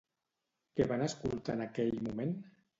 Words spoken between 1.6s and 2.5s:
aquell moment?